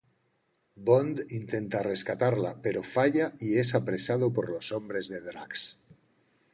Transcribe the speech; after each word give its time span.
Bond 0.85 1.19
intenta 1.39 1.81
rescatarla, 1.83 2.55
pero 2.63 2.81
falla 2.81 3.35
y 3.39 3.59
es 3.59 3.75
apresado 3.75 4.33
por 4.33 4.49
los 4.49 4.71
hombres 4.71 5.09
de 5.09 5.21
Drax. 5.21 5.79